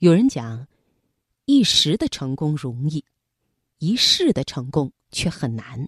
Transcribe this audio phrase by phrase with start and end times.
[0.00, 0.66] 有人讲，
[1.44, 3.04] 一时的成功容易，
[3.80, 5.86] 一世的成功却很难。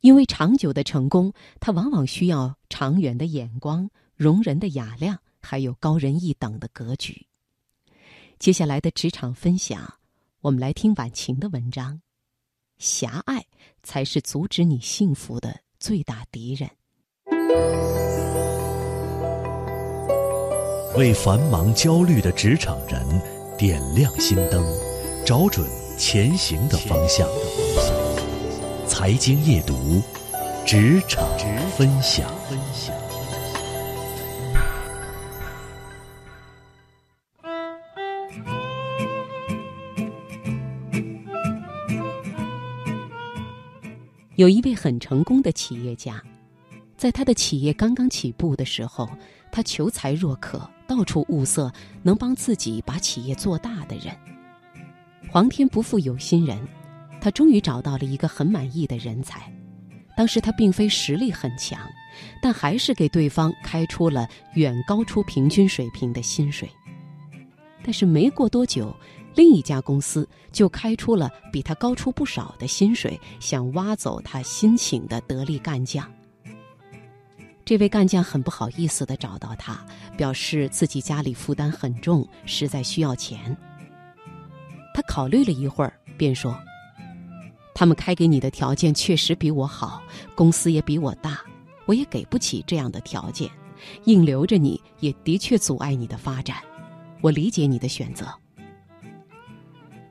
[0.00, 7.26] 因为长久的成功，它往往需要长远的眼光、容人的雅量，还有高人一等的格局。
[8.38, 9.90] 接下来的职场分享，
[10.42, 12.02] 我们来听晚晴的文章：
[12.76, 13.42] 狭隘
[13.82, 16.68] 才是阻止你幸福的最大敌人。
[20.96, 23.00] 为繁忙焦虑的职场人
[23.56, 24.64] 点亮心灯，
[25.24, 27.28] 找准前行的方向。
[28.86, 30.02] 财经夜读，
[30.66, 31.28] 职场
[31.76, 32.26] 分享。
[44.36, 46.22] 有一位很成功的企业家，
[46.96, 49.08] 在他的企业刚刚起步的时候，
[49.52, 50.68] 他求才若渴。
[50.88, 51.70] 到处物色
[52.02, 54.16] 能帮自己把企业做大的人。
[55.30, 56.58] 皇天不负有心人，
[57.20, 59.52] 他终于找到了一个很满意的人才。
[60.16, 61.78] 当时他并非实力很强，
[62.42, 66.68] 但还是给对方开出了远高出平均水平的薪水。
[67.84, 68.92] 但是没过多久，
[69.36, 76.10] 另一家公司就开出了比他高出不少的薪水，想挖走他新请的得力干将。
[77.68, 79.78] 这位干将很不好意思的找到他，
[80.16, 83.54] 表示自己家里负担很重，实在需要钱。
[84.94, 86.58] 他考虑了一会儿，便说
[87.76, 90.02] ：“他们开给你的条件确实比我好，
[90.34, 91.42] 公司也比我大，
[91.84, 93.50] 我也给不起这样的条件，
[94.04, 96.56] 硬留着你也的确阻碍你的发展。
[97.20, 98.34] 我理解你的选择。”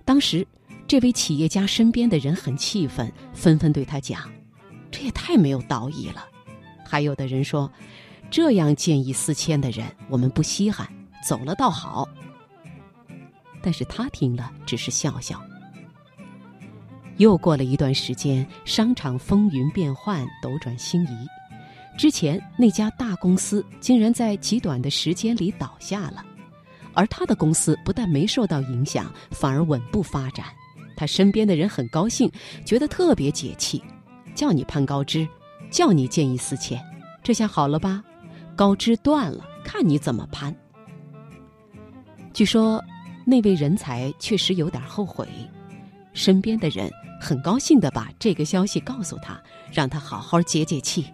[0.05, 0.47] 当时，
[0.87, 4.31] 这位企业家身边的人很气愤，纷纷对他讲
[4.91, 6.23] ：“这也太没有道义了。”
[6.87, 7.69] 还有的人说，
[8.31, 10.87] 这样见异思迁的人，我们不稀罕，
[11.27, 12.07] 走了倒好。
[13.61, 15.41] 但是他听了，只是笑笑。
[17.17, 21.27] 又过了一段时间，商场风云变幻，斗转星移。
[21.97, 26.23] 之前那家大公司竟然在极短的时间里倒下了，
[26.93, 30.45] 而他的公司不但没受到影响，反而稳步发展。
[30.95, 32.31] 他身边的人很高兴，
[32.63, 33.83] 觉得特别解气，
[34.35, 35.27] 叫你攀高枝。
[35.69, 36.83] 叫你见异思迁，
[37.23, 38.03] 这下好了吧？
[38.55, 40.55] 高枝断了，看你怎么攀。
[42.33, 42.83] 据说
[43.25, 45.27] 那位人才确实有点后悔，
[46.13, 49.41] 身边的人很高兴的把这个消息告诉他，
[49.71, 51.05] 让他好好解解气。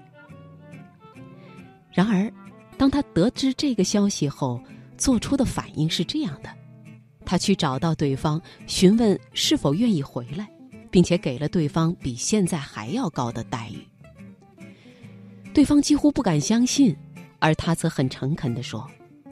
[1.92, 2.32] 然而，
[2.78, 4.62] 当他得知这个消息后，
[4.98, 6.50] 做出的反应是这样的：
[7.26, 10.50] 他去找到对方，询问是否愿意回来，
[10.90, 13.86] 并且给了对方比现在还要高的待遇。
[15.54, 16.96] 对方几乎不敢相信，
[17.38, 18.90] 而他则很诚恳地说：“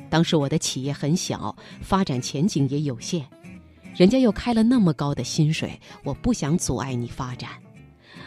[0.08, 3.26] 当时我的企业很小，发展前景也有限，
[3.96, 7.50] 人家又开了那么高的薪水，我不想阻碍你发展。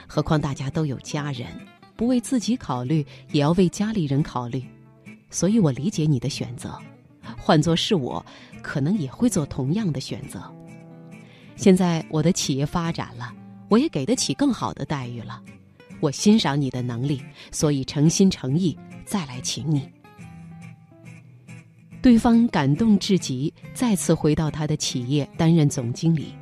[0.08, 1.46] 何况大家都有家人，
[1.94, 4.64] 不为自己考虑，也要为家里人考虑。
[5.30, 6.76] 所以我理解你的选择，
[7.38, 8.24] 换做是我，
[8.60, 10.42] 可能也会做同样的选择。
[11.54, 13.32] 现在我的企业发展了，
[13.68, 15.40] 我也给得起更好的待遇了。”
[16.04, 17.18] 我欣赏你的能力，
[17.50, 18.76] 所以诚心诚意
[19.06, 19.88] 再来请你。
[22.02, 26.34] 对方感动至极，再次回到他的企业担任总经理。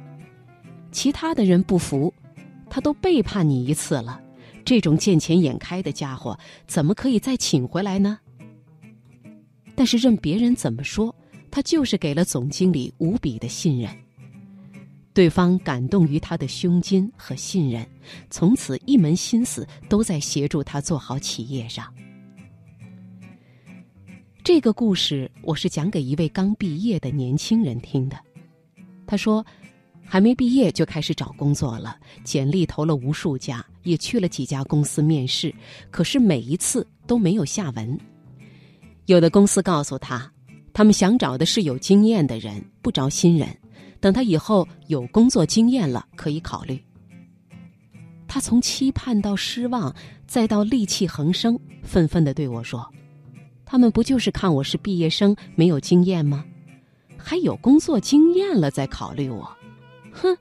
[0.91, 2.13] 其他的人不服，
[2.69, 4.21] 他都背叛你一次了，
[4.65, 6.37] 这种见钱眼开的家伙，
[6.67, 8.19] 怎么可以再请回来呢？
[9.77, 11.15] 但是任别人怎么说，
[11.53, 13.89] 他就是给了总经理无比的信任。
[15.15, 17.87] 对方感动于他的胸襟和信任，
[18.31, 21.93] 从此一门心思都在协助他做好企业上。
[24.43, 28.19] 这个故事我是讲给一位刚毕业的年轻人听的。
[29.07, 29.45] 他说，
[30.05, 35.55] 还没毕业就开始找工作了，简历投了无数家，也去了几家公司面试，
[35.91, 37.99] 可是每一次都没有下文。
[39.07, 40.33] 有的公司告诉他，
[40.73, 43.49] 他们想找的是有经验的人，不招新人。
[44.03, 46.83] 等他以后有工作经验了，可以考虑。
[48.27, 49.95] 他从期盼到失望，
[50.27, 52.85] 再到戾气横生，愤愤的对我说
[53.65, 56.45] ：“他们不就是看我是毕业生，没有经验吗？
[57.17, 59.49] 还有工作经验了再考虑我？
[60.11, 60.37] 哼！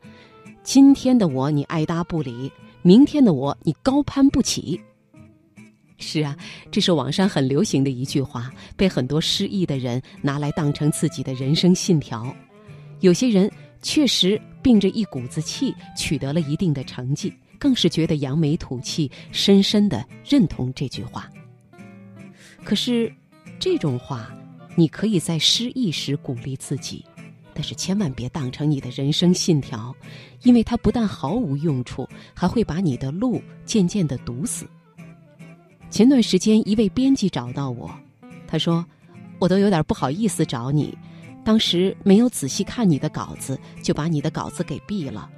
[0.63, 4.81] 今天的我你爱搭不理，明天的我你高攀不起。”
[5.99, 6.35] 是啊，
[6.71, 12.35] 这是网上很流行的一句话，被很多失意的人拿来当成自己的人生信条。
[13.01, 13.51] 有些人
[13.81, 21.29] 确实秉着一股子气取得了一定的成绩，更是觉得扬眉吐气，深深的认同这句话。
[22.63, 23.11] 可是，
[23.59, 24.31] 这种话，
[24.75, 27.03] 你可以在失意时鼓励自己，
[27.55, 29.93] 但是千万别当成你的人生信条，
[30.43, 34.67] 因为它不但毫无用处，还会把你的路渐渐的堵死。
[35.89, 37.89] 前段时间，一位编辑找到我，
[38.47, 38.85] 他说
[39.39, 40.95] ：“我都有点不好意思找你，
[41.43, 45.29] 当时没有仔细看你的稿子，就把你的稿子给毙了。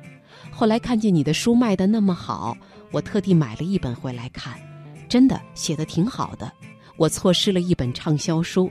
[0.51, 2.55] 后来看见你的书卖的那么好，
[2.91, 4.59] 我特地买了一本回来看，
[5.07, 6.51] 真的写的挺好的。
[6.97, 8.69] 我错失了一本畅销书，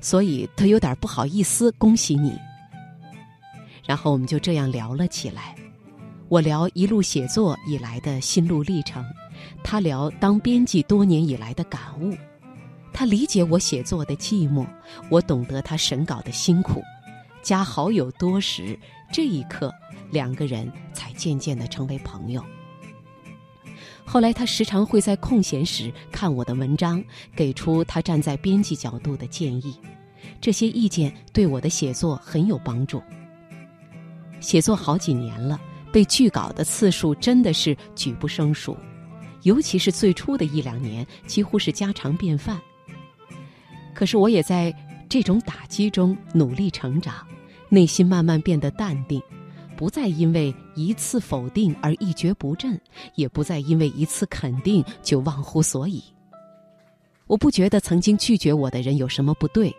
[0.00, 2.36] 所以都有点不好意思恭喜你。”
[3.86, 5.54] 然后我们就这样聊了起来，
[6.28, 9.04] 我聊一路写作以来的心路历程，
[9.64, 12.14] 他聊当编辑多年以来的感悟，
[12.92, 14.66] 他理解我写作的寂寞，
[15.10, 16.82] 我懂得他审稿的辛苦。
[17.42, 18.78] 加好友多时，
[19.12, 19.72] 这一刻，
[20.10, 22.44] 两个人才渐渐的成为朋友。
[24.04, 27.02] 后来他时常会在空闲时看我的文章，
[27.34, 29.76] 给出他站在编辑角度的建议，
[30.40, 33.02] 这些意见对我的写作很有帮助。
[34.38, 35.58] 写作好几年了，
[35.92, 38.76] 被拒稿的次数真的是举不胜数，
[39.42, 42.60] 尤其是最初的一两年，几乎是家常便饭。
[43.94, 44.74] 可是我也在
[45.08, 47.26] 这种打击中努力成长，
[47.68, 49.20] 内心慢慢变得淡定，
[49.76, 52.80] 不再因为一次否定而一蹶不振，
[53.14, 56.02] 也不再因为一次肯定就忘乎所以。
[57.26, 59.74] 我不觉得曾经拒绝我的人有什么不对，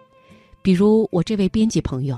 [0.61, 2.17] 比如我这位编辑朋友。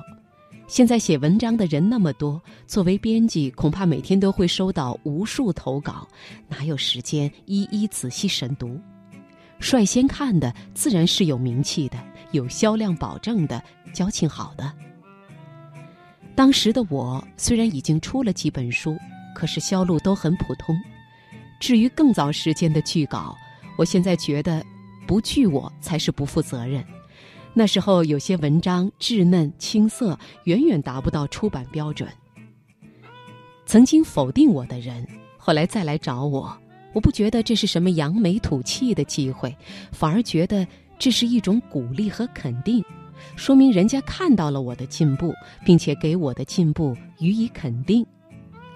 [0.67, 6.07] 现在写文章的人那么多，作为编辑，恐怕每天都会收到无数投稿，
[6.47, 8.79] 哪有时间一一仔细审读？
[9.59, 11.97] 率先看的自然是有名气的、
[12.31, 13.61] 有销量保证的、
[13.93, 14.71] 交情好的。
[16.35, 18.97] 当时的我虽然已经出了几本书，
[19.33, 20.77] 可是销路都很普通。
[21.59, 23.35] 至于更早时间的剧稿，
[23.77, 24.63] 我现在觉得，
[25.07, 26.83] 不拒我才是不负责任。
[27.53, 32.07] 那时候有些文章稚嫩青涩，远远达不到出版标准。
[33.65, 36.55] 曾经否定我的人，后来再来找我，
[36.95, 39.53] 我不觉得这是什么扬眉吐气的机会，
[39.91, 40.65] 反而觉得
[40.97, 42.81] 这是一种鼓励和肯定，
[43.35, 45.33] 说明人家看到了我的进步，
[45.65, 48.05] 并且给我的进步予以肯定。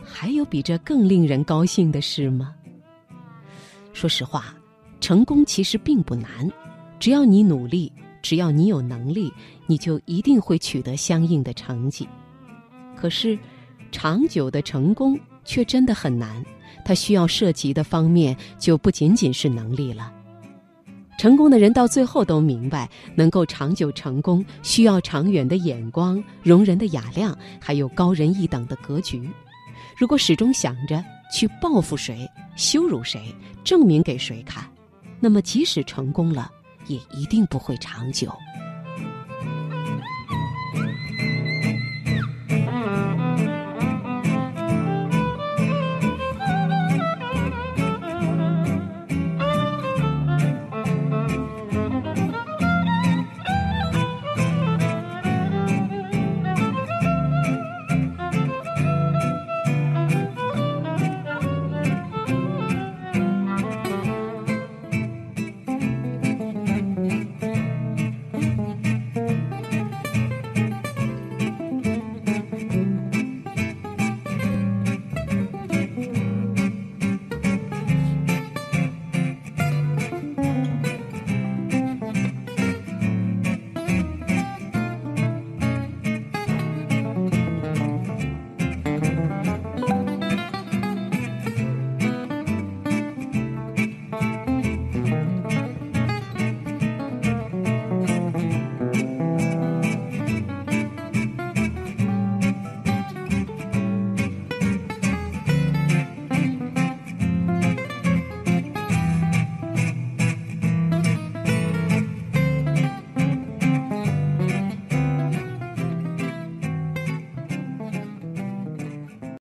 [0.04, 2.54] 还有比这更令人高兴的事吗？
[3.94, 4.54] 说实话，
[5.00, 6.52] 成功其实并不难，
[7.00, 7.90] 只要你努力。
[8.22, 9.32] 只要你有能力，
[9.66, 12.06] 你就一定会取得相应的成绩。
[12.94, 13.40] 可是，
[13.92, 16.44] 长久的成功却真的很难，
[16.86, 20.14] 它需要涉及的方面就不仅仅是能力了。
[21.18, 29.30] 成功的人到最后都明白，能够长久成功，需要长远的眼光、容人的雅量，还有高人一等的格局。
[29.98, 32.26] 如果始终想着去报复谁、
[32.56, 34.64] 羞辱谁、证明给谁看，
[35.20, 36.50] 那么即使成功了，
[36.88, 38.32] 也一定不会长久。